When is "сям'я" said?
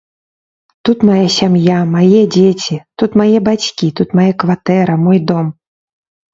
1.37-1.75